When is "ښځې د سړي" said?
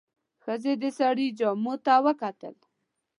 0.43-1.27